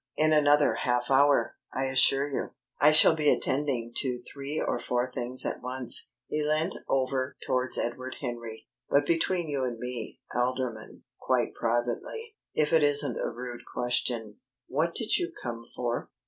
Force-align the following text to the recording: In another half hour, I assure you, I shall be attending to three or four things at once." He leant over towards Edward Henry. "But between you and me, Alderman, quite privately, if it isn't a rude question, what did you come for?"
In 0.17 0.33
another 0.33 0.73
half 0.73 1.11
hour, 1.11 1.57
I 1.75 1.83
assure 1.83 2.27
you, 2.27 2.53
I 2.79 2.89
shall 2.91 3.15
be 3.15 3.29
attending 3.29 3.91
to 3.97 4.19
three 4.33 4.59
or 4.59 4.79
four 4.79 5.07
things 5.07 5.45
at 5.45 5.61
once." 5.61 6.09
He 6.27 6.43
leant 6.43 6.73
over 6.89 7.37
towards 7.45 7.77
Edward 7.77 8.15
Henry. 8.19 8.65
"But 8.89 9.05
between 9.05 9.47
you 9.47 9.63
and 9.63 9.77
me, 9.77 10.19
Alderman, 10.33 11.03
quite 11.19 11.53
privately, 11.53 12.35
if 12.55 12.73
it 12.73 12.81
isn't 12.81 13.19
a 13.19 13.29
rude 13.29 13.61
question, 13.71 14.37
what 14.65 14.95
did 14.95 15.17
you 15.17 15.31
come 15.39 15.65
for?" 15.75 16.09